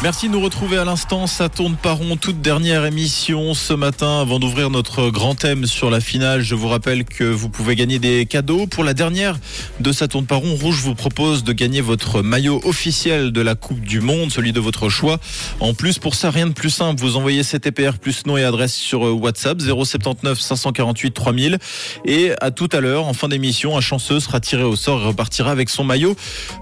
Merci 0.00 0.28
de 0.28 0.32
nous 0.32 0.40
retrouver 0.40 0.78
à 0.78 0.84
l'instant. 0.84 1.26
Ça 1.26 1.48
tourne 1.48 1.74
pas 1.74 1.90
rond. 1.90 2.16
Toute 2.16 2.40
dernière 2.40 2.84
émission 2.84 3.52
ce 3.52 3.72
matin 3.72 4.20
avant 4.20 4.38
d'ouvrir 4.38 4.70
notre 4.70 5.10
grand 5.10 5.34
thème 5.34 5.66
sur 5.66 5.90
la 5.90 5.98
finale. 5.98 6.40
Je 6.40 6.54
vous 6.54 6.68
rappelle 6.68 7.04
que 7.04 7.24
vous 7.24 7.48
pouvez 7.48 7.74
gagner 7.74 7.98
des 7.98 8.24
cadeaux. 8.24 8.68
Pour 8.68 8.84
la 8.84 8.94
dernière 8.94 9.36
de 9.80 9.90
Ça 9.90 10.06
tourne 10.06 10.24
pas 10.24 10.36
rond, 10.36 10.54
Rouge 10.54 10.82
vous 10.82 10.94
propose 10.94 11.42
de 11.42 11.52
gagner 11.52 11.80
votre 11.80 12.22
maillot 12.22 12.60
officiel 12.64 13.32
de 13.32 13.40
la 13.40 13.56
Coupe 13.56 13.80
du 13.80 14.00
Monde, 14.00 14.30
celui 14.30 14.52
de 14.52 14.60
votre 14.60 14.88
choix. 14.88 15.18
En 15.58 15.74
plus, 15.74 15.98
pour 15.98 16.14
ça, 16.14 16.30
rien 16.30 16.46
de 16.46 16.52
plus 16.52 16.70
simple. 16.70 17.00
Vous 17.00 17.16
envoyez 17.16 17.42
CTPR 17.42 17.98
plus 18.00 18.24
nom 18.24 18.36
et 18.36 18.44
adresse 18.44 18.74
sur 18.74 19.04
euh, 19.04 19.10
WhatsApp 19.10 19.60
079 19.60 20.38
548 20.38 21.10
3000. 21.10 21.58
Et 22.04 22.30
à 22.40 22.52
tout 22.52 22.68
à 22.70 22.78
l'heure, 22.78 23.06
en 23.06 23.14
fin 23.14 23.26
d'émission, 23.26 23.76
un 23.76 23.80
chanceux 23.80 24.20
sera 24.20 24.38
tiré 24.38 24.62
au 24.62 24.76
sort 24.76 25.02
et 25.02 25.06
repartira 25.06 25.50
avec 25.50 25.68
son 25.68 25.82
maillot 25.82 26.14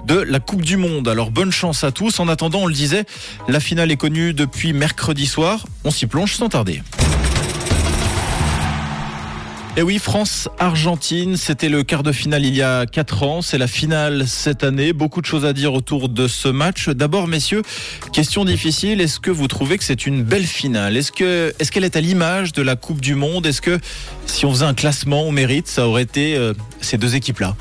de 0.07 0.15
la 0.15 0.41
Coupe 0.41 0.63
du 0.63 0.79
Monde. 0.79 1.07
Alors 1.07 1.31
bonne 1.31 1.53
chance 1.53 1.85
à 1.85 1.93
tous. 1.93 2.19
En 2.19 2.29
attendant, 2.29 2.61
on 2.61 2.67
le 2.67 2.73
disait, 2.73 3.05
la 3.49 3.61
finale 3.61 3.91
est 3.91 3.97
connue 3.97 4.33
depuis 4.33 4.73
mercredi 4.73 5.27
soir. 5.27 5.67
On 5.85 5.91
s'y 5.91 6.07
plonge 6.07 6.35
sans 6.35 6.49
tarder. 6.49 6.83
Et 9.79 9.83
oui, 9.83 9.99
France-Argentine, 9.99 11.37
c'était 11.37 11.69
le 11.69 11.83
quart 11.83 12.03
de 12.03 12.11
finale 12.11 12.47
il 12.47 12.57
y 12.57 12.63
a 12.63 12.87
4 12.87 13.23
ans, 13.25 13.43
c'est 13.43 13.59
la 13.59 13.67
finale 13.67 14.27
cette 14.27 14.65
année. 14.65 14.95
Beaucoup 14.95 15.21
de 15.21 15.27
choses 15.27 15.45
à 15.45 15.53
dire 15.53 15.75
autour 15.75 16.09
de 16.09 16.29
ce 16.29 16.49
match. 16.49 16.89
D'abord, 16.89 17.29
messieurs, 17.29 17.61
question 18.11 18.47
difficile, 18.47 19.03
est-ce 19.03 19.21
que 19.21 19.31
vous 19.31 19.49
trouvez 19.49 19.77
que 19.77 19.85
c'est 19.85 20.07
une 20.07 20.23
belle 20.23 20.47
finale? 20.47 20.97
Est-ce 20.97 21.13
que 21.13 21.55
est-ce 21.59 21.71
qu'elle 21.71 21.85
est 21.85 21.95
à 21.95 22.01
l'image 22.01 22.53
de 22.53 22.63
la 22.63 22.75
Coupe 22.75 23.03
du 23.03 23.17
Monde? 23.17 23.45
Est-ce 23.45 23.61
que 23.61 23.79
si 24.27 24.47
on 24.47 24.51
faisait 24.51 24.65
un 24.65 24.75
classement 24.75 25.23
au 25.23 25.31
mérite, 25.31 25.69
ça 25.69 25.87
aurait 25.87 26.03
été 26.03 26.37
euh, 26.37 26.53
ces 26.81 26.99
deux 26.99 27.15
équipes-là. 27.15 27.57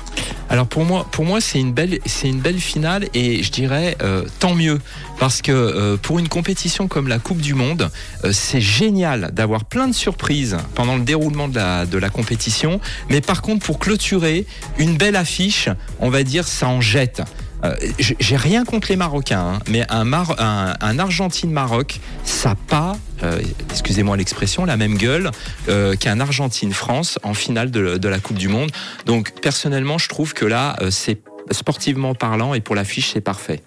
Alors 0.48 0.66
pour 0.68 0.84
moi, 0.84 1.06
pour 1.10 1.24
moi 1.24 1.40
c'est 1.40 1.58
une 1.58 1.72
belle, 1.72 1.98
c'est 2.06 2.28
une 2.28 2.40
belle 2.40 2.60
finale 2.60 3.08
et 3.14 3.42
je 3.42 3.50
dirais 3.50 3.96
euh, 4.02 4.24
tant 4.38 4.54
mieux. 4.54 4.78
Parce 5.18 5.40
que 5.40 5.50
euh, 5.50 5.96
pour 5.96 6.18
une 6.18 6.28
compétition 6.28 6.88
comme 6.88 7.08
la 7.08 7.18
Coupe 7.18 7.40
du 7.40 7.54
Monde, 7.54 7.90
c'est 8.32 8.60
génial 8.60 9.30
d'avoir 9.32 9.64
plein 9.64 9.88
de 9.88 9.94
surprises 9.94 10.58
pendant 10.74 10.96
le 10.96 11.02
déroulement 11.02 11.48
de 11.48 11.56
la, 11.56 11.86
de 11.86 11.98
la 11.98 12.05
compétition. 12.10 12.80
Mais 13.10 13.20
par 13.20 13.42
contre, 13.42 13.64
pour 13.64 13.78
clôturer 13.78 14.46
une 14.78 14.96
belle 14.96 15.16
affiche, 15.16 15.68
on 16.00 16.10
va 16.10 16.22
dire 16.22 16.46
ça 16.46 16.68
en 16.68 16.80
jette. 16.80 17.22
Euh, 17.64 17.74
j'ai 17.98 18.36
rien 18.36 18.64
contre 18.64 18.88
les 18.90 18.96
Marocains, 18.96 19.54
hein, 19.54 19.58
mais 19.68 19.84
un, 19.88 20.04
Mar- 20.04 20.36
un, 20.38 20.74
un 20.80 20.98
Argentine-Maroc, 20.98 22.00
ça 22.22 22.54
pas, 22.54 22.96
euh, 23.22 23.40
excusez-moi 23.70 24.16
l'expression, 24.16 24.66
la 24.66 24.76
même 24.76 24.96
gueule 24.96 25.30
euh, 25.68 25.96
qu'un 25.96 26.20
Argentine-France 26.20 27.18
en 27.22 27.34
finale 27.34 27.70
de, 27.70 28.08
la 28.08 28.18
Coupe 28.18 28.36
du 28.36 28.48
Monde. 28.48 28.70
Donc 29.06 29.32
personnellement, 29.40 29.98
je 29.98 30.08
trouve 30.08 30.34
que 30.34 30.44
là, 30.44 30.76
c'est 30.90 31.20
sportivement 31.50 32.14
parlant 32.14 32.54
et 32.54 32.60
pour 32.60 32.74
l'affiche, 32.74 33.12
c'est 33.12 33.20
parfait. 33.20 33.62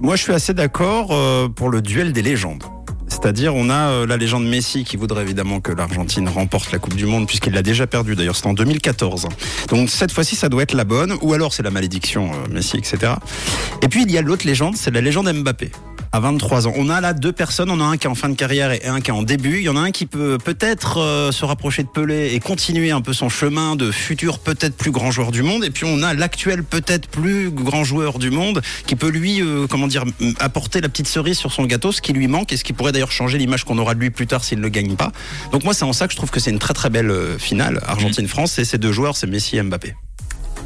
Moi, 0.00 0.16
je 0.16 0.22
suis 0.22 0.32
assez 0.32 0.54
d'accord 0.54 1.08
pour 1.54 1.70
le 1.70 1.80
duel 1.80 2.12
des 2.12 2.22
légendes. 2.22 2.64
C'est-à-dire, 3.20 3.56
on 3.56 3.68
a 3.68 3.90
euh, 3.90 4.06
la 4.06 4.16
légende 4.16 4.46
Messi 4.46 4.84
qui 4.84 4.96
voudrait 4.96 5.22
évidemment 5.22 5.60
que 5.60 5.72
l'Argentine 5.72 6.28
remporte 6.28 6.70
la 6.70 6.78
Coupe 6.78 6.94
du 6.94 7.04
Monde 7.04 7.26
puisqu'il 7.26 7.52
l'a 7.52 7.62
déjà 7.62 7.88
perdu. 7.88 8.14
D'ailleurs, 8.14 8.36
c'était 8.36 8.46
en 8.46 8.54
2014. 8.54 9.26
Donc 9.70 9.90
cette 9.90 10.12
fois-ci, 10.12 10.36
ça 10.36 10.48
doit 10.48 10.62
être 10.62 10.72
la 10.72 10.84
bonne, 10.84 11.14
ou 11.20 11.32
alors 11.32 11.52
c'est 11.52 11.64
la 11.64 11.72
malédiction 11.72 12.30
euh, 12.30 12.52
Messi, 12.52 12.76
etc. 12.76 13.14
Et 13.82 13.88
puis 13.88 14.02
il 14.02 14.10
y 14.12 14.18
a 14.18 14.22
l'autre 14.22 14.46
légende, 14.46 14.76
c'est 14.76 14.92
la 14.92 15.00
légende 15.00 15.32
Mbappé. 15.32 15.72
À 16.10 16.20
23 16.20 16.66
ans, 16.66 16.72
on 16.76 16.88
a 16.88 17.02
là 17.02 17.12
deux 17.12 17.32
personnes. 17.32 17.70
On 17.70 17.80
a 17.80 17.84
un 17.84 17.96
qui 17.98 18.06
est 18.06 18.10
en 18.10 18.14
fin 18.14 18.30
de 18.30 18.34
carrière 18.34 18.72
et 18.72 18.86
un 18.86 19.00
qui 19.00 19.10
est 19.10 19.14
en 19.14 19.22
début. 19.22 19.58
Il 19.58 19.64
y 19.64 19.68
en 19.68 19.76
a 19.76 19.80
un 19.80 19.90
qui 19.90 20.06
peut 20.06 20.38
peut-être 20.42 20.98
euh, 20.98 21.32
se 21.32 21.44
rapprocher 21.44 21.82
de 21.82 21.88
Pelé 21.88 22.34
et 22.34 22.40
continuer 22.40 22.90
un 22.90 23.02
peu 23.02 23.12
son 23.12 23.28
chemin 23.28 23.76
de 23.76 23.90
futur 23.90 24.38
peut-être 24.38 24.74
plus 24.74 24.90
grand 24.90 25.10
joueur 25.10 25.32
du 25.32 25.42
monde. 25.42 25.64
Et 25.64 25.70
puis 25.70 25.84
on 25.84 26.02
a 26.02 26.14
l'actuel 26.14 26.64
peut-être 26.64 27.08
plus 27.08 27.50
grand 27.50 27.84
joueur 27.84 28.18
du 28.18 28.30
monde 28.30 28.62
qui 28.86 28.96
peut 28.96 29.10
lui, 29.10 29.42
euh, 29.42 29.66
comment 29.68 29.86
dire, 29.86 30.04
apporter 30.40 30.80
la 30.80 30.88
petite 30.88 31.08
cerise 31.08 31.36
sur 31.36 31.52
son 31.52 31.64
gâteau, 31.64 31.92
ce 31.92 32.00
qui 32.00 32.14
lui 32.14 32.26
manque 32.26 32.52
et 32.52 32.56
ce 32.56 32.64
qui 32.64 32.72
pourrait 32.72 32.92
d'ailleurs 32.92 33.12
changer 33.12 33.36
l'image 33.36 33.64
qu'on 33.64 33.78
aura 33.78 33.94
de 33.94 34.00
lui 34.00 34.10
plus 34.10 34.26
tard 34.26 34.44
s'il 34.44 34.60
ne 34.60 34.68
gagne 34.68 34.96
pas. 34.96 35.12
Donc 35.52 35.64
moi, 35.64 35.74
c'est 35.74 35.84
en 35.84 35.92
ça 35.92 36.06
que 36.06 36.12
je 36.12 36.16
trouve 36.16 36.30
que 36.30 36.40
c'est 36.40 36.50
une 36.50 36.58
très 36.58 36.74
très 36.74 36.88
belle 36.88 37.10
euh, 37.10 37.38
finale. 37.38 37.80
Argentine-France, 37.86 38.58
et 38.58 38.64
ces 38.64 38.78
deux 38.78 38.92
joueurs, 38.92 39.16
c'est 39.16 39.26
Messi 39.26 39.58
et 39.58 39.62
Mbappé. 39.62 39.94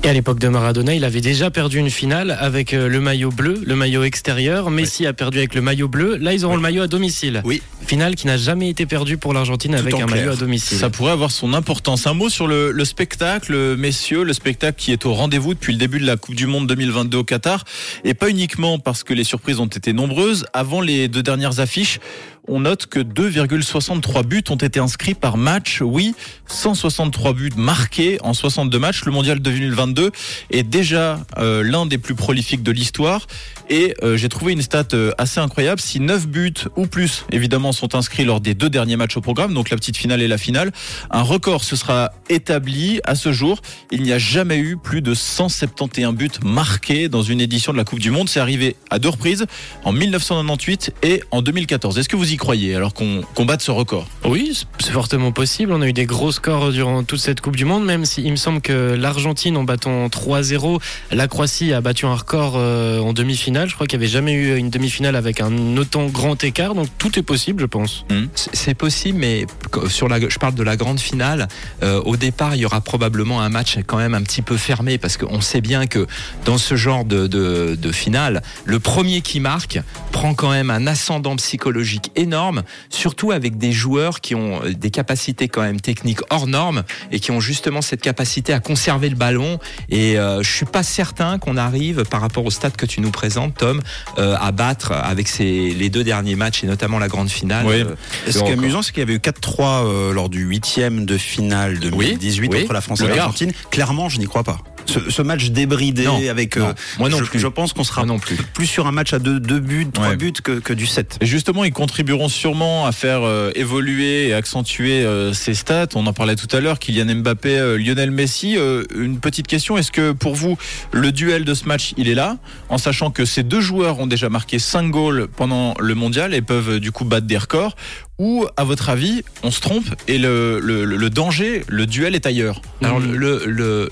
Et 0.05 0.09
à 0.09 0.13
l'époque 0.13 0.41
de 0.41 0.49
Maradona, 0.49 0.95
il 0.95 1.05
avait 1.05 1.21
déjà 1.21 1.53
perdu 1.53 1.79
une 1.79 1.89
finale 1.89 2.37
avec 2.41 2.75
euh, 2.75 2.89
le 2.89 3.01
maillot 3.01 3.31
bleu, 3.31 3.63
le 3.65 3.77
maillot 3.77 4.03
extérieur. 4.03 4.69
Messi 4.73 5.07
a 5.07 5.13
perdu 5.13 5.39
avec 5.39 5.55
le 5.55 5.61
maillot 5.61 5.87
bleu. 5.87 6.17
Là, 6.17 6.33
ils 6.35 6.45
auront 6.45 6.55
Oui. 6.55 6.59
le 6.59 6.63
maillot 6.63 6.83
à 6.83 6.89
domicile. 6.89 7.41
Oui. 7.45 7.63
Finale 7.87 8.17
qui 8.17 8.27
n'a 8.27 8.37
jamais 8.37 8.69
été 8.69 8.85
perdue 8.85 9.17
pour 9.17 9.33
l'Argentine 9.33 9.77
avec 9.77 9.95
un 9.95 9.99
clair. 9.99 10.09
maillot 10.09 10.33
à 10.33 10.37
domicile. 10.37 10.77
Ça 10.77 10.91
pourrait 10.91 11.13
avoir 11.13 11.31
son 11.31 11.55
importance. 11.55 12.09
Un 12.09 12.15
mot 12.15 12.29
sur 12.29 12.49
le, 12.49 12.73
le 12.73 12.85
spectacle, 12.85 13.77
messieurs, 13.77 14.25
le 14.25 14.33
spectacle 14.33 14.77
qui 14.77 14.91
est 14.91 15.07
au 15.07 15.15
rendez-vous 15.15 15.55
depuis 15.55 15.73
le 15.73 15.79
début 15.79 16.01
de 16.01 16.07
la 16.07 16.17
Coupe 16.17 16.35
du 16.35 16.49
Monde 16.49 16.67
2022 16.67 17.19
au 17.19 17.25
Qatar. 17.25 17.63
Et 18.03 18.15
pas 18.15 18.29
uniquement 18.29 18.81
parce 18.81 19.05
que 19.05 19.15
les 19.15 19.25
surprises 19.25 19.61
ont 19.61 19.67
été 19.67 19.93
nombreuses. 19.93 20.47
Avant 20.53 20.81
les 20.81 21.07
deux 21.07 21.23
dernières 21.23 21.61
affiches, 21.61 22.01
on 22.49 22.61
note 22.61 22.87
que 22.87 22.99
2,63 22.99 24.25
buts 24.25 24.43
ont 24.51 24.57
été 24.57 24.81
inscrits 24.81 25.15
par 25.15 25.37
match. 25.37 25.81
Oui, 25.81 26.15
163 26.49 27.35
buts 27.35 27.53
marqués 27.57 28.19
en 28.23 28.35
62 28.35 28.79
matchs. 28.79 29.05
Le 29.05 29.13
mondial 29.13 29.39
2022 29.39 30.11
est 30.51 30.63
déjà 30.65 31.21
euh, 31.39 31.63
l'un 31.63 31.87
des 31.87 31.99
plus 31.99 32.15
prolifiques 32.15 32.63
de 32.63 32.73
l'histoire. 32.73 33.27
Et 33.71 33.95
euh, 34.03 34.17
j'ai 34.17 34.29
trouvé 34.29 34.53
une 34.53 34.63
stat 34.63 34.89
euh, 34.93 35.13
assez 35.19 35.39
incroyable. 35.39 35.81
Si 35.81 36.01
9 36.01 36.27
buts 36.27 36.53
ou 36.77 36.87
plus, 36.87 37.25
évidemment, 37.31 37.73
sont 37.73 37.95
inscrits 37.95 38.25
lors 38.25 38.41
des 38.41 38.55
deux 38.55 38.69
derniers 38.69 38.97
matchs 38.97 39.17
au 39.17 39.21
programme, 39.21 39.55
donc 39.55 39.71
la 39.71 39.77
petite 39.77 39.97
finale 39.97 40.21
et 40.21 40.29
la 40.29 40.39
finale, 40.39 40.73
un 41.11 41.23
record 41.23 41.63
se 41.63 41.77
sera 41.77 42.11
établi 42.29 43.01
à 43.05 43.15
ce 43.15 43.33
jour. 43.33 43.63
Il 43.93 44.03
n'y 44.03 44.13
a 44.13 44.19
jamais 44.19 44.59
eu 44.59 44.77
plus 44.77 45.01
de 45.01 45.15
171 45.15 46.15
buts 46.15 46.29
marqués 46.45 47.09
dans 47.09 47.23
une 47.23 47.41
édition 47.41 47.73
de 47.73 47.79
la 47.79 47.85
Coupe 47.85 48.01
du 48.01 48.11
Monde. 48.11 48.29
C'est 48.29 48.41
arrivé 48.41 48.77
à 48.91 48.99
deux 48.99 49.11
reprises, 49.11 49.47
en 49.85 49.93
1998 49.93 50.93
et 51.05 51.23
en 51.31 51.41
2014. 51.41 51.99
Est-ce 51.99 52.09
que 52.09 52.17
vous 52.17 52.32
y 52.33 52.37
croyez 52.37 52.75
alors 52.75 52.95
qu'on 52.95 53.23
qu'on 53.35 53.45
batte 53.45 53.63
ce 53.63 53.71
record 53.71 54.07
Oui, 54.25 54.59
c'est 54.79 54.93
fortement 54.93 55.33
possible. 55.33 55.73
On 55.73 55.83
a 55.83 55.89
eu 55.89 55.93
des 55.93 56.07
gros 56.07 56.33
scores 56.33 56.73
durant 56.73 57.05
toute 57.05 57.21
cette 57.21 57.41
Coupe 57.41 57.57
du 57.57 57.65
Monde, 57.65 57.85
même 57.85 58.05
si 58.05 58.23
il 58.23 58.31
me 58.31 58.37
semble 58.37 58.61
que 58.61 58.95
l'Argentine, 58.95 59.57
en 59.57 59.65
battant 59.65 60.07
3-0, 60.07 60.81
la 61.11 61.29
Croatie 61.29 61.73
a 61.73 61.81
battu 61.81 62.07
un 62.07 62.15
record 62.15 62.55
euh, 62.57 63.01
en 63.01 63.13
demi-finale. 63.13 63.69
Je 63.69 63.75
crois 63.75 63.87
qu'il 63.87 63.99
n'y 63.99 64.05
avait 64.05 64.13
jamais 64.13 64.33
eu 64.33 64.57
une 64.57 64.71
demi-finale 64.71 65.17
avec 65.17 65.41
un 65.41 65.77
autant 65.77 66.07
grand 66.07 66.43
écart. 66.43 66.75
Donc 66.75 66.89
tout 66.99 67.19
est 67.19 67.23
possible, 67.23 67.61
je 67.61 67.67
pense. 67.67 68.05
C'est 68.35 68.63
c'est 68.63 68.75
possible, 68.75 69.19
mais 69.19 69.47
sur 69.89 70.09
la, 70.09 70.19
je 70.21 70.39
parle 70.39 70.55
de 70.55 70.63
la 70.63 70.77
grande 70.77 71.01
finale. 71.01 71.49
euh, 71.83 72.01
au 72.05 72.17
départ, 72.17 72.55
il 72.55 72.61
y 72.61 72.67
aura 72.67 72.81
probablement 72.81 73.41
un 73.41 73.49
match 73.49 73.79
quand 73.87 73.97
même 73.99 74.15
un 74.15 74.23
petit 74.23 74.43
peu 74.43 74.57
fermé 74.57 74.99
parce 74.99 75.17
qu'on 75.17 75.41
sait 75.41 75.61
bien 75.61 75.87
que 75.87 76.07
dans 76.45 76.59
ce 76.59 76.77
genre 76.77 77.05
de, 77.05 77.27
de, 77.27 77.77
de 77.81 77.93
finale, 77.93 78.43
le 78.65 78.79
premier 78.81 79.21
qui 79.21 79.41
marque 79.41 79.81
prend 80.13 80.35
quand 80.35 80.51
même 80.51 80.71
un 80.71 80.87
ascendant 80.87 81.37
psychologique 81.37 82.11
énorme, 82.17 82.63
surtout 82.91 83.31
avec 83.33 83.59
des 83.59 83.73
joueurs 83.73 84.21
qui 84.21 84.35
ont 84.35 84.63
euh, 84.65 84.73
des 84.73 84.91
capacités 84.91 85.49
quand 85.49 85.63
même 85.63 85.81
techniques 85.81 86.21
hors 86.31 86.47
normes 86.47 86.83
et 87.11 87.21
qui 87.21 87.31
ont 87.31 87.41
justement 87.41 87.83
cette 87.83 88.01
capacité 88.03 88.53
à 88.53 88.61
conserver 88.61 89.09
le 89.09 89.17
ballon. 89.17 89.59
Et 89.89 90.19
euh, 90.19 90.43
je 90.43 90.51
suis 90.51 90.67
pas 90.67 90.83
certain 90.83 91.39
qu'on 91.39 91.57
arrive, 91.57 92.05
par 92.05 92.21
rapport 92.21 92.45
au 92.45 92.51
stade 92.51 92.77
que 92.77 92.87
tu 92.87 93.01
nous 93.01 93.11
présentes, 93.11 93.55
Tom, 93.57 93.81
euh, 94.19 94.37
à 94.41 94.53
battre 94.53 94.93
avec 94.93 95.29
ces, 95.29 95.71
les 95.71 95.89
deux 95.91 96.05
derniers 96.05 96.37
matchs 96.37 96.65
et 96.65 96.67
notamment 96.67 96.99
la 96.99 97.09
grande 97.09 97.31
finale. 97.31 97.67
Oui. 97.67 97.83
euh, 97.83 97.95
ce 98.31 98.39
qui 98.39 98.51
est 98.51 98.53
amusant, 98.53 98.83
c'est 98.83 98.93
qu'il 98.93 99.01
y 99.01 99.03
avait 99.03 99.15
eu 99.15 99.19
4-3 99.19 99.62
euh, 99.85 100.13
lors 100.13 100.29
du 100.29 100.41
huitième 100.43 101.05
de 101.07 101.17
finale 101.17 101.79
de 101.79 101.91
Oui, 101.91 102.07
2018 102.07 102.51
oui. 102.53 102.63
entre 102.65 102.73
la 102.73 102.81
France 102.81 103.01
et 103.01 103.07
l'Argentine. 103.09 103.53
Clairement, 103.71 104.09
je 104.09 104.19
n'y 104.19 104.27
crois 104.27 104.45
pas. 104.45 104.59
Ce, 104.85 104.99
ce 105.11 105.23
match 105.23 105.51
débridé 105.51 106.05
Non, 106.07 106.21
avec. 106.29 106.57
non, 106.57 106.67
euh, 106.67 106.73
moi 106.99 107.09
non 107.09 107.19
je, 107.19 107.23
plus. 107.25 107.39
je 107.39 107.47
pense 107.47 107.73
qu'on 107.73 107.85
sera 107.85 108.05
non 108.05 108.19
plus. 108.19 108.35
plus 108.35 108.67
sur 108.67 108.89
un 108.89 108.91
match 108.93 109.13
à 109.13 109.21
deux, 109.21 109.39
deux 109.39 109.61
buts, 109.61 109.87
trois 109.93 110.09
Ouais. 110.09 110.17
buts 110.17 110.33
que, 110.43 110.59
que 110.59 110.73
du 110.73 110.87
7. 110.87 111.19
Et 111.21 111.27
justement, 111.27 111.63
ils 111.63 111.73
contribueront 111.73 112.29
sûrement 112.29 112.85
à 112.85 112.91
faire 112.91 113.21
euh, 113.23 113.53
évoluer 113.55 114.27
et 114.29 114.35
accentuer 114.35 115.05
euh, 115.05 115.33
ces 115.33 115.55
stats. 115.55 115.87
On 115.95 116.05
en 116.09 116.13
parlait 116.13 116.35
tout 116.35 116.49
à 116.55 116.61
l'heure, 116.61 116.81
Kylian 116.81 117.15
Mbappé, 117.15 117.77
Lionel 117.79 118.11
Messi. 118.11 118.57
Une 118.97 119.21
petite 119.21 119.47
question, 119.47 119.79
est-ce 119.79 119.93
que 119.93 120.11
pour 120.11 120.35
vous, 120.35 120.59
le 120.91 121.13
duel 121.13 121.45
de 121.45 121.55
ce 121.55 121.67
match, 121.67 121.95
il 121.97 122.09
est 122.09 122.15
là, 122.17 122.39
en 122.69 122.77
sachant 122.77 123.11
que 123.13 123.25
ces 123.25 123.45
deux 123.45 123.61
joueurs 123.61 124.01
ont 124.01 124.09
déjà 124.09 124.29
marqué 124.31 124.59
5 124.59 124.91
goals 124.91 125.29
pendant 125.29 125.75
le 125.79 125.95
mondial 125.95 126.35
et 126.35 126.43
peuvent 126.43 126.81
du 126.81 126.91
coup 126.91 127.05
battre 127.05 127.29
des 127.29 127.39
records 127.39 127.77
Ou, 128.23 128.47
à 128.57 128.63
votre 128.63 128.89
avis, 128.89 129.25
on 129.43 129.51
se 129.51 129.61
trompe 129.61 129.85
et 130.07 130.17
le, 130.17 130.61
le, 130.61 130.85
le 130.85 131.11
danger, 131.11 131.65
le 131.67 131.87
duel 131.87 132.15
est 132.15 132.25
ailleurs 132.25 132.63
Alors 132.81 133.01
le, 133.01 133.43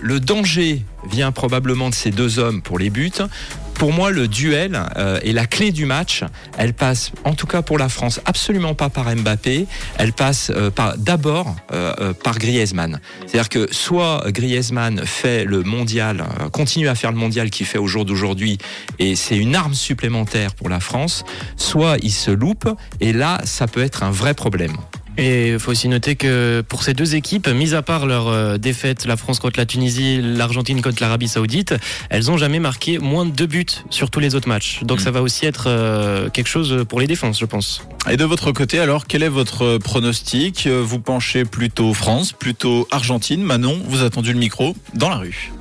le 0.01 0.21
danger 0.21 0.85
vient 1.11 1.33
probablement 1.33 1.91
de 1.91 1.95
ces 1.97 2.13
deux 2.13 2.39
hommes 2.39 2.63
pour 2.63 2.79
les 2.79 2.91
buts. 2.91 3.11
Pour 3.81 3.95
moi, 3.95 4.11
le 4.11 4.29
duel 4.29 4.79
euh, 4.99 5.19
et 5.23 5.33
la 5.33 5.47
clé 5.47 5.73
du 5.73 5.87
match, 5.87 6.23
elle 6.59 6.75
passe, 6.75 7.13
en 7.25 7.33
tout 7.33 7.47
cas 7.47 7.63
pour 7.63 7.79
la 7.79 7.89
France, 7.89 8.21
absolument 8.27 8.75
pas 8.75 8.91
par 8.91 9.07
Mbappé. 9.17 9.67
Elle 9.97 10.13
passe 10.13 10.53
euh, 10.55 10.71
par 10.71 10.99
d'abord 10.99 11.57
euh, 11.73 11.95
euh, 11.99 12.13
par 12.13 12.39
Griezmann. 12.39 13.01
C'est-à-dire 13.27 13.49
que 13.49 13.73
soit 13.73 14.25
Griezmann 14.27 15.07
fait 15.07 15.47
le 15.47 15.63
mondial, 15.63 16.21
euh, 16.21 16.51
continue 16.51 16.89
à 16.89 16.95
faire 16.95 17.11
le 17.11 17.17
mondial 17.17 17.49
qu'il 17.49 17.65
fait 17.65 17.79
au 17.79 17.87
jour 17.87 18.05
d'aujourd'hui, 18.05 18.59
et 18.99 19.17
c'est 19.17 19.39
une 19.39 19.57
arme 19.57 19.73
supplémentaire 19.73 20.55
pour 20.55 20.69
la 20.69 20.81
France. 20.81 21.25
Soit 21.57 21.97
il 22.03 22.13
se 22.13 22.31
loupe, 22.31 22.69
et 23.01 23.15
là, 23.15 23.41
ça 23.45 23.67
peut 23.67 23.83
être 23.83 24.03
un 24.03 24.11
vrai 24.11 24.35
problème. 24.35 24.77
Et 25.23 25.51
il 25.51 25.59
faut 25.59 25.71
aussi 25.73 25.87
noter 25.89 26.17
que 26.17 26.63
pour 26.67 26.83
ces 26.83 26.95
deux 26.95 27.15
équipes, 27.15 27.47
mis 27.49 27.75
à 27.75 27.83
part 27.83 28.07
leur 28.07 28.29
euh, 28.29 28.57
défaite, 28.57 29.05
la 29.05 29.19
France 29.19 29.39
contre 29.39 29.61
la 29.61 29.67
Tunisie, 29.67 30.19
l'Argentine 30.23 30.81
contre 30.81 31.03
l'Arabie 31.03 31.29
Saoudite, 31.29 31.75
elles 32.09 32.25
n'ont 32.25 32.39
jamais 32.39 32.59
marqué 32.59 32.99
moins 32.99 33.27
de 33.27 33.31
deux 33.31 33.47
buts 33.47 33.67
sur 33.91 34.09
tous 34.11 34.19
les 34.21 34.35
autres 34.35 34.49
matchs. 34.49 34.81
Donc 34.83 34.99
Mm. 34.99 35.05
ça 35.05 35.11
va 35.11 35.21
aussi 35.21 35.45
être 35.45 35.65
euh, 35.67 36.31
quelque 36.31 36.49
chose 36.49 36.87
pour 36.89 37.01
les 37.01 37.07
défenses, 37.07 37.39
je 37.39 37.45
pense. 37.45 37.83
Et 38.11 38.17
de 38.17 38.25
votre 38.25 38.51
côté, 38.51 38.79
alors, 38.79 39.07
quel 39.07 39.23
est 39.23 39.29
votre 39.29 39.77
pronostic? 39.77 40.67
Vous 40.67 41.01
penchez 41.01 41.45
plutôt 41.45 41.93
France, 41.93 42.33
plutôt 42.33 42.89
Argentine 42.91 43.43
Manon, 43.43 43.79
vous 43.87 44.03
attendu 44.03 44.33
le 44.33 44.39
micro 44.39 44.75
dans 44.95 45.11
la 45.11 45.17
rue. 45.17 45.53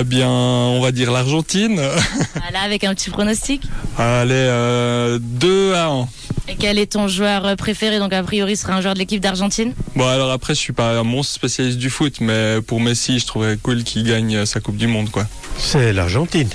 Eh 0.00 0.04
bien, 0.04 0.28
on 0.28 0.80
va 0.80 0.90
dire 0.92 1.10
l'Argentine. 1.12 1.76
Voilà, 1.76 2.60
avec 2.64 2.84
un 2.84 2.94
petit 2.94 3.10
pronostic. 3.10 3.62
Allez, 3.98 4.32
euh, 4.34 5.18
2 5.20 5.74
à 5.74 5.86
1. 5.88 6.08
Et 6.48 6.56
quel 6.56 6.78
est 6.78 6.92
ton 6.92 7.06
joueur 7.08 7.56
préféré 7.56 7.98
Donc, 7.98 8.12
a 8.12 8.22
priori, 8.22 8.56
ce 8.56 8.62
sera 8.62 8.74
un 8.74 8.80
joueur 8.80 8.94
de 8.94 8.98
l'équipe 8.98 9.20
d'Argentine. 9.20 9.74
Bon, 9.94 10.08
alors 10.08 10.30
après, 10.30 10.54
je 10.54 10.58
suis 10.60 10.72
pas 10.72 10.98
un 10.98 11.02
monstre 11.04 11.34
spécialiste 11.34 11.78
du 11.78 11.88
foot, 11.90 12.16
mais 12.20 12.60
pour 12.66 12.80
Messi, 12.80 13.18
je 13.20 13.26
trouverais 13.26 13.56
cool 13.62 13.84
qu'il 13.84 14.04
gagne 14.04 14.44
sa 14.46 14.60
Coupe 14.60 14.76
du 14.76 14.86
Monde, 14.86 15.10
quoi. 15.10 15.26
C'est 15.58 15.92
l'Argentine. 15.92 16.48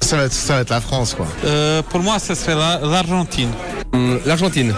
Ça 0.00 0.16
va, 0.18 0.24
être, 0.24 0.32
ça 0.32 0.54
va 0.56 0.60
être 0.60 0.70
la 0.70 0.80
France, 0.80 1.14
quoi. 1.14 1.26
Euh, 1.44 1.82
pour 1.82 2.00
moi, 2.00 2.18
ce 2.18 2.34
serait 2.34 2.54
la- 2.54 2.80
l'Argentine. 2.82 3.50
L'Argentine. 4.26 4.74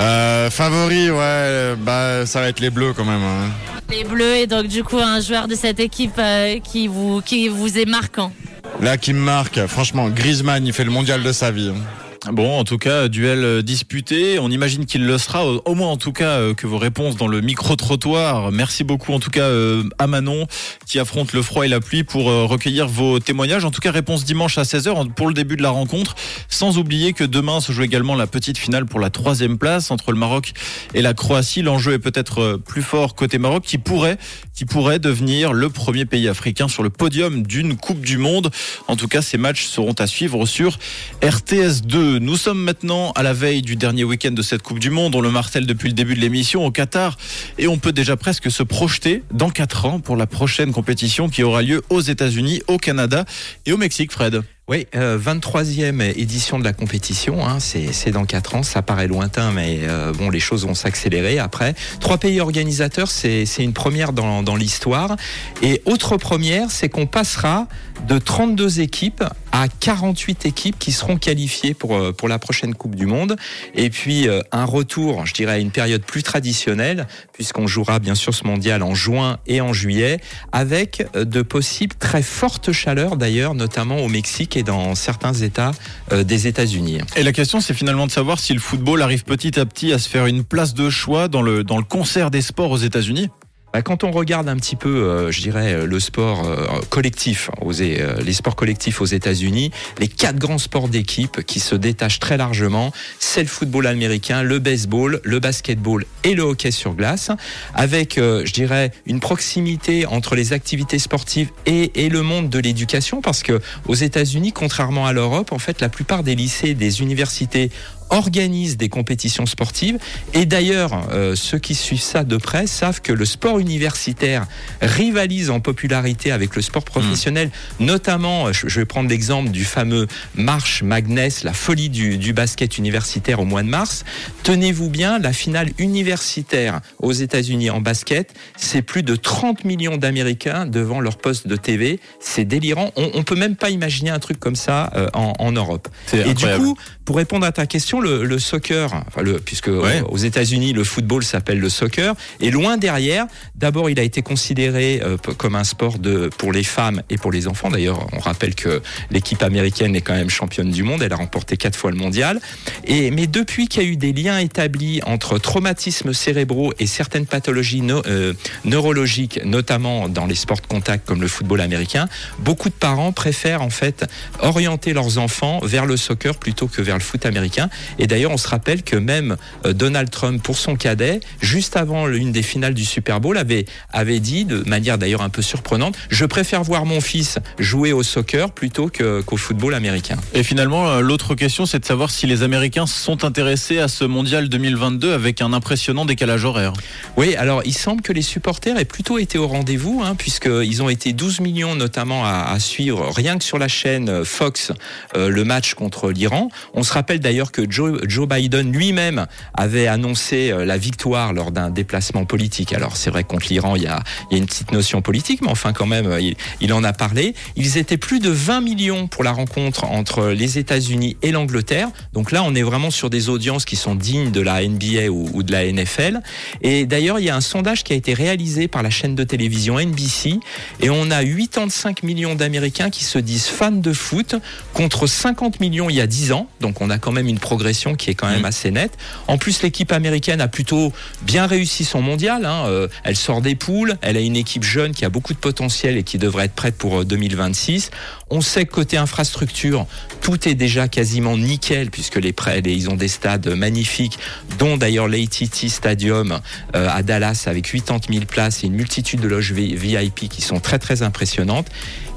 Euh, 0.00 0.50
favori, 0.50 1.10
ouais, 1.10 1.74
bah, 1.78 2.26
ça 2.26 2.40
va 2.40 2.48
être 2.48 2.60
les 2.60 2.70
Bleus 2.70 2.94
quand 2.94 3.04
même. 3.04 3.22
hein. 3.22 3.50
Les 3.96 4.02
Bleus, 4.02 4.36
et 4.38 4.46
donc, 4.48 4.66
du 4.66 4.82
coup, 4.82 4.98
un 4.98 5.20
joueur 5.20 5.46
de 5.46 5.54
cette 5.54 5.78
équipe 5.78 6.18
euh, 6.18 6.58
qui, 6.58 6.88
vous, 6.88 7.20
qui 7.20 7.46
vous 7.48 7.78
est 7.78 7.84
marquant. 7.84 8.32
Là, 8.80 8.96
qui 8.96 9.12
me 9.12 9.20
marque, 9.20 9.64
franchement, 9.66 10.08
Griezmann, 10.08 10.66
il 10.66 10.72
fait 10.72 10.82
le 10.82 10.90
mondial 10.90 11.22
de 11.22 11.30
sa 11.30 11.52
vie. 11.52 11.70
hein. 11.72 12.03
Bon, 12.32 12.58
en 12.58 12.64
tout 12.64 12.78
cas, 12.78 13.08
duel 13.08 13.44
euh, 13.44 13.62
disputé. 13.62 14.38
On 14.38 14.50
imagine 14.50 14.86
qu'il 14.86 15.04
le 15.04 15.18
sera. 15.18 15.44
Au 15.46 15.74
moins, 15.74 15.88
en 15.88 15.98
tout 15.98 16.12
cas, 16.12 16.38
euh, 16.38 16.54
que 16.54 16.66
vos 16.66 16.78
réponses 16.78 17.16
dans 17.16 17.26
le 17.26 17.42
micro-trottoir. 17.42 18.50
Merci 18.50 18.82
beaucoup, 18.82 19.12
en 19.12 19.20
tout 19.20 19.28
cas, 19.28 19.42
euh, 19.42 19.82
à 19.98 20.06
Manon, 20.06 20.46
qui 20.86 20.98
affronte 20.98 21.34
le 21.34 21.42
froid 21.42 21.66
et 21.66 21.68
la 21.68 21.80
pluie 21.80 22.02
pour 22.02 22.24
recueillir 22.24 22.88
vos 22.88 23.18
témoignages. 23.18 23.66
En 23.66 23.70
tout 23.70 23.82
cas, 23.82 23.90
réponse 23.90 24.24
dimanche 24.24 24.56
à 24.56 24.62
16h 24.62 25.12
pour 25.12 25.26
le 25.28 25.34
début 25.34 25.56
de 25.56 25.62
la 25.62 25.68
rencontre. 25.68 26.14
Sans 26.48 26.78
oublier 26.78 27.12
que 27.12 27.24
demain 27.24 27.60
se 27.60 27.72
joue 27.72 27.82
également 27.82 28.14
la 28.14 28.26
petite 28.26 28.56
finale 28.56 28.86
pour 28.86 29.00
la 29.00 29.10
troisième 29.10 29.58
place 29.58 29.90
entre 29.90 30.10
le 30.10 30.18
Maroc 30.18 30.54
et 30.94 31.02
la 31.02 31.12
Croatie. 31.12 31.60
L'enjeu 31.60 31.92
est 31.92 31.98
peut-être 31.98 32.58
plus 32.66 32.82
fort 32.82 33.14
côté 33.14 33.36
Maroc, 33.38 33.64
qui 33.64 33.76
pourrait, 33.76 34.16
qui 34.54 34.64
pourrait 34.64 34.98
devenir 34.98 35.52
le 35.52 35.68
premier 35.68 36.06
pays 36.06 36.28
africain 36.28 36.68
sur 36.68 36.82
le 36.82 36.90
podium 36.90 37.42
d'une 37.42 37.76
Coupe 37.76 38.00
du 38.00 38.16
Monde. 38.16 38.50
En 38.88 38.96
tout 38.96 39.08
cas, 39.08 39.20
ces 39.20 39.36
matchs 39.36 39.66
seront 39.66 39.94
à 39.98 40.06
suivre 40.06 40.46
sur 40.46 40.78
RTS2. 41.20 42.13
Nous 42.20 42.36
sommes 42.36 42.62
maintenant 42.62 43.10
à 43.12 43.22
la 43.22 43.32
veille 43.32 43.62
du 43.62 43.74
dernier 43.74 44.04
week-end 44.04 44.30
de 44.30 44.42
cette 44.42 44.62
Coupe 44.62 44.78
du 44.78 44.90
Monde. 44.90 45.16
On 45.16 45.20
le 45.20 45.30
martèle 45.30 45.66
depuis 45.66 45.88
le 45.88 45.94
début 45.94 46.14
de 46.14 46.20
l'émission 46.20 46.64
au 46.64 46.70
Qatar 46.70 47.16
et 47.58 47.66
on 47.66 47.78
peut 47.78 47.92
déjà 47.92 48.16
presque 48.16 48.50
se 48.50 48.62
projeter 48.62 49.22
dans 49.32 49.50
4 49.50 49.86
ans 49.86 50.00
pour 50.00 50.16
la 50.16 50.26
prochaine 50.26 50.72
compétition 50.72 51.28
qui 51.28 51.42
aura 51.42 51.62
lieu 51.62 51.82
aux 51.90 52.00
États-Unis, 52.00 52.62
au 52.68 52.78
Canada 52.78 53.24
et 53.66 53.72
au 53.72 53.76
Mexique, 53.76 54.12
Fred. 54.12 54.42
Oui, 54.66 54.86
euh, 54.94 55.18
23e 55.18 56.00
édition 56.18 56.58
de 56.58 56.64
la 56.64 56.72
compétition, 56.72 57.46
hein, 57.46 57.58
c'est 57.60 58.10
dans 58.10 58.24
4 58.24 58.54
ans, 58.54 58.62
ça 58.62 58.80
paraît 58.80 59.08
lointain, 59.08 59.50
mais 59.52 59.80
euh, 59.82 60.14
bon, 60.14 60.30
les 60.30 60.40
choses 60.40 60.64
vont 60.64 60.74
s'accélérer 60.74 61.38
après. 61.38 61.74
Trois 62.00 62.16
pays 62.16 62.40
organisateurs, 62.40 63.10
c'est 63.10 63.44
une 63.58 63.74
première 63.74 64.14
dans, 64.14 64.42
dans 64.42 64.56
l'histoire. 64.56 65.16
Et 65.60 65.82
autre 65.84 66.16
première, 66.16 66.70
c'est 66.70 66.88
qu'on 66.88 67.06
passera 67.06 67.68
de 68.06 68.18
32 68.18 68.80
équipes 68.80 69.24
à 69.52 69.68
48 69.68 70.46
équipes 70.46 70.78
qui 70.78 70.90
seront 70.92 71.16
qualifiées 71.16 71.74
pour, 71.74 71.94
euh, 71.94 72.12
pour 72.12 72.28
la 72.28 72.38
prochaine 72.38 72.74
Coupe 72.74 72.96
du 72.96 73.06
Monde. 73.06 73.36
Et 73.74 73.88
puis 73.88 74.28
euh, 74.28 74.42
un 74.50 74.64
retour, 74.64 75.26
je 75.26 75.32
dirais, 75.32 75.52
à 75.52 75.58
une 75.58 75.70
période 75.70 76.02
plus 76.02 76.22
traditionnelle, 76.22 77.06
puisqu'on 77.32 77.66
jouera 77.66 78.00
bien 78.00 78.16
sûr 78.16 78.34
ce 78.34 78.44
mondial 78.44 78.82
en 78.82 78.94
juin 78.94 79.38
et 79.46 79.60
en 79.60 79.72
juillet, 79.72 80.18
avec 80.50 81.06
euh, 81.14 81.24
de 81.24 81.42
possibles 81.42 81.94
très 81.96 82.22
fortes 82.22 82.72
chaleurs 82.72 83.16
d'ailleurs, 83.16 83.54
notamment 83.54 83.98
au 83.98 84.08
Mexique 84.08 84.56
et 84.56 84.64
dans 84.64 84.94
certains 84.94 85.32
États 85.32 85.72
des 86.12 86.46
États-Unis. 86.46 86.98
Et 87.16 87.22
la 87.22 87.32
question, 87.32 87.60
c'est 87.60 87.74
finalement 87.74 88.06
de 88.06 88.12
savoir 88.12 88.38
si 88.38 88.52
le 88.52 88.60
football 88.60 89.02
arrive 89.02 89.24
petit 89.24 89.58
à 89.58 89.64
petit 89.64 89.92
à 89.92 89.98
se 89.98 90.08
faire 90.08 90.26
une 90.26 90.44
place 90.44 90.74
de 90.74 90.90
choix 90.90 91.28
dans 91.28 91.42
le, 91.42 91.64
dans 91.64 91.78
le 91.78 91.84
concert 91.84 92.30
des 92.30 92.42
sports 92.42 92.70
aux 92.70 92.76
États-Unis. 92.78 93.30
Bah, 93.74 93.82
Quand 93.82 94.04
on 94.04 94.12
regarde 94.12 94.48
un 94.48 94.54
petit 94.54 94.76
peu, 94.76 94.88
euh, 94.88 95.32
je 95.32 95.40
dirais, 95.40 95.72
euh, 95.72 95.84
le 95.84 95.98
sport 95.98 96.46
euh, 96.46 96.64
collectif, 96.90 97.50
aux, 97.60 97.80
euh, 97.80 98.22
les 98.24 98.32
sports 98.32 98.54
collectifs 98.54 99.00
aux 99.00 99.04
États-Unis, 99.04 99.72
les 99.98 100.06
quatre 100.06 100.36
grands 100.36 100.58
sports 100.58 100.86
d'équipe 100.86 101.42
qui 101.42 101.58
se 101.58 101.74
détachent 101.74 102.20
très 102.20 102.36
largement, 102.36 102.92
c'est 103.18 103.42
le 103.42 103.48
football 103.48 103.88
américain, 103.88 104.44
le 104.44 104.60
baseball, 104.60 105.20
le 105.24 105.40
basketball 105.40 106.04
et 106.22 106.34
le 106.34 106.44
hockey 106.44 106.70
sur 106.70 106.94
glace, 106.94 107.32
avec, 107.74 108.14
je 108.14 108.52
dirais, 108.52 108.92
une 109.06 109.18
proximité 109.18 110.06
entre 110.06 110.36
les 110.36 110.52
activités 110.52 111.00
sportives 111.00 111.50
et, 111.66 112.04
et 112.04 112.08
le 112.08 112.22
monde 112.22 112.50
de 112.50 112.60
l'éducation, 112.60 113.22
parce 113.22 113.42
que 113.42 113.60
aux 113.88 113.94
États-Unis, 113.94 114.52
contrairement 114.52 115.06
à 115.06 115.12
l'Europe, 115.12 115.50
en 115.50 115.58
fait, 115.58 115.80
la 115.80 115.88
plupart 115.88 116.22
des 116.22 116.36
lycées, 116.36 116.74
des 116.74 117.02
universités 117.02 117.72
organisent 118.10 118.76
des 118.76 118.88
compétitions 118.88 119.46
sportives. 119.46 119.98
Et 120.32 120.46
d'ailleurs, 120.46 121.08
euh, 121.12 121.34
ceux 121.34 121.58
qui 121.58 121.74
suivent 121.74 122.00
ça 122.00 122.24
de 122.24 122.36
près 122.36 122.66
savent 122.66 123.00
que 123.00 123.12
le 123.12 123.24
sport 123.24 123.58
universitaire 123.58 124.46
rivalise 124.80 125.50
en 125.50 125.60
popularité 125.60 126.32
avec 126.32 126.56
le 126.56 126.62
sport 126.62 126.84
professionnel, 126.84 127.50
notamment, 127.80 128.46
euh, 128.48 128.52
je 128.52 128.68
je 128.74 128.80
vais 128.80 128.86
prendre 128.86 129.08
l'exemple 129.08 129.50
du 129.50 129.64
fameux 129.64 130.08
March 130.34 130.82
Magnus, 130.82 131.44
la 131.44 131.52
folie 131.52 131.90
du, 131.90 132.18
du 132.18 132.32
basket 132.32 132.76
universitaire 132.76 133.38
au 133.40 133.44
mois 133.44 133.62
de 133.62 133.68
mars. 133.68 134.04
Tenez-vous 134.42 134.90
bien, 134.90 135.18
la 135.20 135.32
finale 135.32 135.70
universitaire 135.78 136.80
aux 136.98 137.12
États-Unis 137.12 137.70
en 137.70 137.80
basket, 137.80 138.34
c'est 138.56 138.82
plus 138.82 139.02
de 139.04 139.14
30 139.14 139.64
millions 139.64 139.96
d'Américains 139.96 140.66
devant 140.66 141.00
leur 141.00 141.18
poste 141.18 141.46
de 141.46 141.56
TV. 141.56 142.00
C'est 142.20 142.44
délirant. 142.44 142.90
On, 142.96 143.10
on 143.14 143.22
peut 143.22 143.36
même 143.36 143.54
pas 143.56 143.70
imaginer 143.70 144.10
un 144.10 144.18
truc 144.18 144.40
comme 144.40 144.56
ça 144.56 144.90
euh, 144.96 145.08
en, 145.14 145.34
en 145.38 145.52
Europe. 145.52 145.88
Et 146.12 146.22
du 146.22 146.30
incroyable. 146.30 146.64
coup, 146.64 146.76
pour 147.04 147.16
répondre 147.16 147.44
à 147.46 147.52
ta 147.52 147.66
question, 147.66 148.00
le, 148.00 148.24
le 148.24 148.38
soccer, 148.38 148.92
enfin 149.06 149.22
le, 149.22 149.38
puisque 149.38 149.68
Ouais. 149.68 150.02
aux 150.08 150.16
États-Unis 150.16 150.72
le 150.72 150.84
football 150.84 151.22
s'appelle 151.24 151.58
le 151.60 151.68
soccer, 151.68 152.14
et 152.40 152.50
loin 152.50 152.76
derrière, 152.76 153.26
d'abord 153.56 153.90
il 153.90 153.98
a 154.00 154.02
été 154.02 154.22
considéré 154.22 155.00
euh, 155.02 155.16
comme 155.36 155.54
un 155.54 155.64
sport 155.64 155.98
de 155.98 156.30
pour 156.38 156.52
les 156.52 156.64
femmes 156.64 157.02
et 157.10 157.16
pour 157.18 157.32
les 157.32 157.46
enfants. 157.48 157.70
D'ailleurs, 157.70 158.06
on 158.12 158.18
rappelle 158.20 158.54
que 158.54 158.80
l'équipe 159.10 159.42
américaine 159.42 159.94
est 159.96 160.00
quand 160.00 160.14
même 160.14 160.30
championne 160.30 160.70
du 160.70 160.82
monde, 160.82 161.02
elle 161.02 161.12
a 161.12 161.16
remporté 161.16 161.56
quatre 161.56 161.76
fois 161.76 161.90
le 161.90 161.96
mondial. 161.96 162.40
Et 162.84 163.10
mais 163.10 163.26
depuis 163.26 163.68
qu'il 163.68 163.82
y 163.82 163.86
a 163.86 163.88
eu 163.88 163.96
des 163.96 164.12
liens 164.12 164.38
établis 164.38 165.00
entre 165.04 165.38
traumatismes 165.38 166.12
cérébraux 166.14 166.72
et 166.78 166.86
certaines 166.86 167.26
pathologies 167.26 167.82
no- 167.82 168.02
euh, 168.06 168.32
neurologiques, 168.64 169.40
notamment 169.44 170.08
dans 170.08 170.26
les 170.26 170.34
sports 170.34 170.60
de 170.60 170.66
contact 170.66 171.06
comme 171.06 171.20
le 171.20 171.28
football 171.28 171.60
américain, 171.60 172.08
beaucoup 172.38 172.68
de 172.68 172.74
parents 172.74 173.12
préfèrent 173.12 173.62
en 173.62 173.70
fait 173.70 174.04
orienter 174.40 174.92
leurs 174.92 175.18
enfants 175.18 175.60
vers 175.62 175.86
le 175.86 175.96
soccer 175.96 176.36
plutôt 176.36 176.66
que 176.66 176.82
vers 176.82 176.93
le 176.96 177.02
foot 177.02 177.26
américain. 177.26 177.68
Et 177.98 178.06
d'ailleurs, 178.06 178.30
on 178.30 178.36
se 178.36 178.48
rappelle 178.48 178.82
que 178.82 178.96
même 178.96 179.36
euh, 179.64 179.72
Donald 179.72 180.10
Trump, 180.10 180.42
pour 180.42 180.56
son 180.56 180.76
cadet, 180.76 181.20
juste 181.40 181.76
avant 181.76 182.06
l'une 182.06 182.32
des 182.32 182.42
finales 182.42 182.74
du 182.74 182.84
Super 182.84 183.20
Bowl, 183.20 183.36
avait, 183.38 183.66
avait 183.92 184.20
dit, 184.20 184.44
de 184.44 184.68
manière 184.68 184.98
d'ailleurs 184.98 185.22
un 185.22 185.28
peu 185.28 185.42
surprenante, 185.42 185.96
je 186.10 186.24
préfère 186.24 186.62
voir 186.62 186.84
mon 186.86 187.00
fils 187.00 187.38
jouer 187.58 187.92
au 187.92 188.02
soccer 188.02 188.52
plutôt 188.52 188.88
qu'au 188.88 189.36
football 189.36 189.74
américain. 189.74 190.16
Et 190.34 190.42
finalement, 190.42 190.88
euh, 190.88 191.00
l'autre 191.00 191.34
question, 191.34 191.66
c'est 191.66 191.78
de 191.78 191.84
savoir 191.84 192.10
si 192.10 192.26
les 192.26 192.42
Américains 192.42 192.86
sont 192.86 193.24
intéressés 193.24 193.78
à 193.78 193.88
ce 193.88 194.04
mondial 194.04 194.48
2022 194.48 195.12
avec 195.12 195.42
un 195.42 195.52
impressionnant 195.52 196.04
décalage 196.04 196.44
horaire. 196.44 196.72
Oui, 197.16 197.34
alors 197.36 197.62
il 197.64 197.74
semble 197.74 198.02
que 198.02 198.12
les 198.12 198.22
supporters 198.22 198.78
aient 198.78 198.84
plutôt 198.84 199.18
été 199.18 199.38
au 199.38 199.48
rendez-vous, 199.48 200.02
hein, 200.04 200.14
puisqu'ils 200.16 200.82
ont 200.82 200.88
été 200.88 201.12
12 201.12 201.40
millions 201.40 201.74
notamment 201.74 202.24
à, 202.24 202.50
à 202.50 202.58
suivre 202.58 203.10
rien 203.10 203.38
que 203.38 203.44
sur 203.44 203.58
la 203.58 203.68
chaîne 203.68 204.08
euh, 204.08 204.24
Fox 204.24 204.72
euh, 205.16 205.28
le 205.28 205.44
match 205.44 205.74
contre 205.74 206.10
l'Iran. 206.10 206.48
On 206.74 206.82
se 206.84 206.92
rappelle 206.92 207.20
d'ailleurs 207.20 207.52
que 207.52 207.62
Joe, 207.68 208.00
Joe 208.06 208.28
Biden 208.28 208.72
lui-même 208.72 209.26
avait 209.54 209.86
annoncé 209.86 210.50
euh, 210.50 210.64
la 210.64 210.76
victoire 210.76 211.32
lors 211.32 211.50
d'un 211.50 211.70
déplacement 211.70 212.24
politique. 212.24 212.72
Alors 212.72 212.96
c'est 212.96 213.10
vrai 213.10 213.24
contre 213.24 213.46
l'Iran, 213.50 213.76
il 213.76 213.82
y 213.82 213.86
a, 213.86 214.02
il 214.30 214.36
y 214.36 214.40
a 214.40 214.42
une 214.42 214.46
petite 214.46 214.72
notion 214.72 215.02
politique, 215.02 215.40
mais 215.42 215.50
enfin 215.50 215.72
quand 215.72 215.86
même, 215.86 216.18
il, 216.60 216.72
en 216.72 216.84
a 216.84 216.92
parlé. 216.92 217.34
Ils 217.56 217.78
étaient 217.78 217.96
plus 217.96 218.20
de 218.20 218.30
20 218.30 218.60
millions 218.60 219.06
pour 219.06 219.24
la 219.24 219.32
rencontre 219.32 219.84
entre 219.84 220.28
les 220.28 220.58
États-Unis 220.58 221.16
et 221.22 221.32
l'Angleterre. 221.32 221.88
Donc 222.12 222.32
là, 222.32 222.42
on 222.44 222.54
est 222.54 222.62
vraiment 222.62 222.90
sur 222.90 223.10
des 223.10 223.28
audiences 223.28 223.64
qui 223.64 223.76
sont 223.76 223.94
dignes 223.94 224.30
de 224.30 224.40
la 224.40 224.66
NBA 224.66 225.08
ou, 225.10 225.28
ou 225.32 225.42
de 225.42 225.52
la 225.52 225.70
NFL. 225.70 226.20
Et 226.62 226.86
d'ailleurs, 226.86 227.18
il 227.18 227.24
y 227.24 227.30
a 227.30 227.36
un 227.36 227.40
sondage 227.40 227.84
qui 227.84 227.92
a 227.92 227.96
été 227.96 228.14
réalisé 228.14 228.68
par 228.68 228.82
la 228.82 228.90
chaîne 228.90 229.14
de 229.14 229.24
télévision 229.24 229.78
NBC 229.78 230.38
et 230.80 230.90
on 230.90 231.10
a 231.10 231.24
85 231.24 232.02
millions 232.02 232.34
d'Américains 232.34 232.90
qui 232.90 233.04
se 233.04 233.18
disent 233.18 233.46
fans 233.46 233.70
de 233.70 233.92
foot 233.92 234.36
contre 234.72 235.06
50 235.06 235.60
millions 235.60 235.88
il 235.90 235.96
y 235.96 236.00
a 236.00 236.06
10 236.06 236.32
ans. 236.32 236.48
Donc 236.60 236.73
on 236.80 236.90
a 236.90 236.98
quand 236.98 237.12
même 237.12 237.28
une 237.28 237.38
progression 237.38 237.94
qui 237.94 238.10
est 238.10 238.14
quand 238.14 238.28
même 238.28 238.40
Mhm. 238.40 238.44
assez 238.44 238.70
nette. 238.70 238.92
En 239.28 239.38
plus, 239.38 239.62
l'équipe 239.62 239.92
américaine 239.92 240.40
a 240.40 240.48
plutôt 240.48 240.92
bien 241.22 241.46
réussi 241.46 241.84
son 241.84 242.00
mondial. 242.02 242.44
hein. 242.44 242.64
Euh, 242.68 242.88
elle 243.04 243.16
sort 243.16 243.40
des 243.40 243.54
poules, 243.54 243.96
elle 244.02 244.16
a 244.16 244.20
une 244.20 244.36
équipe 244.36 244.64
jeune 244.64 244.92
qui 244.92 245.04
a 245.04 245.08
beaucoup 245.08 245.32
de 245.34 245.38
potentiel 245.38 245.96
et 245.96 246.02
qui 246.02 246.18
devrait 246.18 246.46
être 246.46 246.54
prête 246.54 246.76
pour 246.76 247.00
euh, 247.00 247.04
2026. 247.04 247.90
On 248.30 248.40
sait 248.40 248.64
que 248.64 248.72
côté 248.72 248.96
infrastructure, 248.96 249.86
tout 250.20 250.48
est 250.48 250.54
déjà 250.54 250.88
quasiment 250.88 251.36
nickel 251.36 251.90
puisque 251.90 252.16
les 252.16 252.32
prêts, 252.32 252.60
ils 252.64 252.88
ont 252.90 252.96
des 252.96 253.08
stades 253.08 253.46
magnifiques, 253.48 254.18
dont 254.58 254.76
d'ailleurs 254.76 255.08
l'AT&T 255.08 255.68
Stadium 255.68 256.40
euh, 256.74 256.88
à 256.90 257.02
Dallas 257.02 257.44
avec 257.46 257.70
80 257.70 257.98
000 258.10 258.24
places 258.24 258.64
et 258.64 258.66
une 258.66 258.74
multitude 258.74 259.20
de 259.20 259.28
loges 259.28 259.52
VIP 259.52 260.28
qui 260.28 260.42
sont 260.42 260.60
très 260.60 260.78
très 260.78 261.02
impressionnantes. 261.02 261.66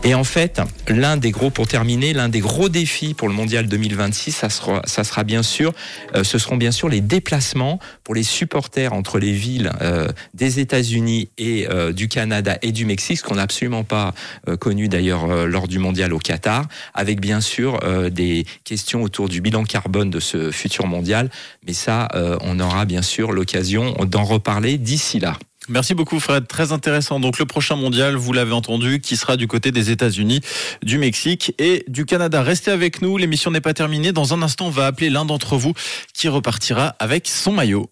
Et 0.03 0.13
en 0.15 0.23
fait, 0.23 0.61
l'un 0.87 1.17
des 1.17 1.31
gros, 1.31 1.49
pour 1.49 1.67
terminer, 1.67 2.13
l'un 2.13 2.29
des 2.29 2.39
gros 2.39 2.69
défis 2.69 3.13
pour 3.13 3.27
le 3.27 3.33
mondial 3.33 3.67
2026, 3.67 4.31
ça 4.31 4.49
sera, 4.49 4.81
ça 4.85 5.03
sera 5.03 5.25
bien 5.25 5.43
sûr, 5.43 5.73
euh, 6.15 6.23
ce 6.23 6.37
seront 6.37 6.55
bien 6.55 6.71
sûr 6.71 6.87
les 6.87 7.01
déplacements 7.01 7.79
pour 8.05 8.15
les 8.15 8.23
supporters 8.23 8.93
entre 8.93 9.19
les 9.19 9.33
villes 9.33 9.69
euh, 9.81 10.07
des 10.33 10.59
États-Unis 10.59 11.29
et 11.37 11.67
euh, 11.69 11.91
du 11.91 12.07
Canada 12.07 12.57
et 12.61 12.71
du 12.71 12.85
Mexique, 12.85 13.17
ce 13.17 13.23
qu'on 13.23 13.35
n'a 13.35 13.41
absolument 13.41 13.83
pas 13.83 14.13
euh, 14.47 14.55
connu 14.55 14.87
d'ailleurs 14.87 15.25
euh, 15.29 15.45
lors 15.45 15.67
du 15.67 15.77
mondial 15.77 16.13
au 16.13 16.19
Qatar, 16.19 16.67
avec 16.93 17.19
bien 17.19 17.41
sûr 17.41 17.79
euh, 17.83 18.09
des 18.09 18.45
questions 18.63 19.03
autour 19.03 19.27
du 19.27 19.41
bilan 19.41 19.65
carbone 19.65 20.09
de 20.09 20.21
ce 20.21 20.51
futur 20.51 20.87
mondial. 20.87 21.29
Mais 21.65 21.73
ça, 21.73 22.07
on 22.41 22.59
aura 22.59 22.85
bien 22.85 23.01
sûr 23.01 23.33
l'occasion 23.33 23.93
d'en 24.05 24.23
reparler 24.23 24.77
d'ici 24.77 25.19
là. 25.19 25.37
Merci 25.69 25.93
beaucoup 25.93 26.19
Fred, 26.19 26.47
très 26.47 26.71
intéressant. 26.71 27.19
Donc 27.19 27.39
le 27.39 27.45
prochain 27.45 27.75
mondial, 27.75 28.15
vous 28.15 28.31
l'avez 28.31 28.53
entendu, 28.53 29.01
qui 29.01 29.17
sera 29.17 29.35
du 29.35 29.47
côté 29.47 29.71
des 29.71 29.91
États-Unis, 29.91 30.41
du 30.81 30.97
Mexique 30.97 31.53
et 31.59 31.83
du 31.87 32.05
Canada. 32.05 32.41
Restez 32.41 32.71
avec 32.71 33.01
nous, 33.01 33.17
l'émission 33.17 33.51
n'est 33.51 33.61
pas 33.61 33.73
terminée. 33.73 34.13
Dans 34.13 34.33
un 34.33 34.41
instant, 34.41 34.67
on 34.67 34.69
va 34.69 34.85
appeler 34.85 35.09
l'un 35.09 35.25
d'entre 35.25 35.57
vous 35.57 35.73
qui 36.13 36.29
repartira 36.29 36.95
avec 36.99 37.27
son 37.27 37.51
maillot. 37.51 37.89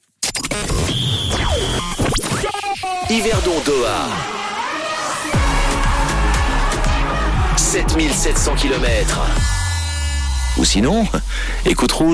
Yverdon 3.10 3.62
Doha. 3.65 4.08
7700 7.58 8.55
km. 8.55 9.22
Ou 10.58 10.63
sinon, 10.63 11.05
écoute 11.65 11.91
rouge. 11.91 12.03